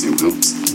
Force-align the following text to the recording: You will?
You 0.00 0.12
will? 0.12 0.67